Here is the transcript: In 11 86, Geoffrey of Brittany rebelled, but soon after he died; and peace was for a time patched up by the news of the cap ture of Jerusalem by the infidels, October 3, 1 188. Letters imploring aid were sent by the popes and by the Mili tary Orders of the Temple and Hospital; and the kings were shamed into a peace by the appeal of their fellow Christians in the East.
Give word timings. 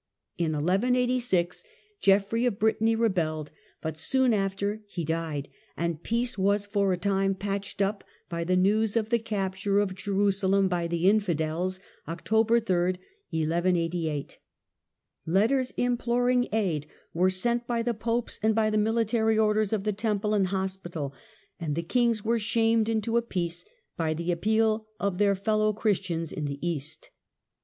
In 0.39 0.55
11 0.55 0.95
86, 0.95 1.63
Geoffrey 1.99 2.47
of 2.47 2.57
Brittany 2.57 2.95
rebelled, 2.95 3.51
but 3.83 3.99
soon 3.99 4.33
after 4.33 4.81
he 4.87 5.05
died; 5.05 5.47
and 5.77 6.01
peace 6.01 6.39
was 6.39 6.65
for 6.65 6.91
a 6.91 6.97
time 6.97 7.35
patched 7.35 7.83
up 7.83 8.03
by 8.27 8.43
the 8.43 8.55
news 8.55 8.97
of 8.97 9.09
the 9.11 9.19
cap 9.19 9.53
ture 9.53 9.77
of 9.77 9.93
Jerusalem 9.93 10.67
by 10.67 10.87
the 10.87 11.07
infidels, 11.07 11.79
October 12.07 12.59
3, 12.59 12.93
1 13.29 13.39
188. 13.41 14.39
Letters 15.27 15.71
imploring 15.77 16.47
aid 16.51 16.87
were 17.13 17.29
sent 17.29 17.67
by 17.67 17.83
the 17.83 17.93
popes 17.93 18.39
and 18.41 18.55
by 18.55 18.71
the 18.71 18.77
Mili 18.77 19.05
tary 19.05 19.37
Orders 19.37 19.71
of 19.71 19.83
the 19.83 19.93
Temple 19.93 20.33
and 20.33 20.47
Hospital; 20.47 21.13
and 21.59 21.75
the 21.75 21.83
kings 21.83 22.25
were 22.25 22.39
shamed 22.39 22.89
into 22.89 23.17
a 23.17 23.21
peace 23.21 23.63
by 23.97 24.15
the 24.15 24.31
appeal 24.31 24.87
of 24.99 25.19
their 25.19 25.35
fellow 25.35 25.73
Christians 25.73 26.31
in 26.31 26.45
the 26.45 26.57
East. 26.67 27.11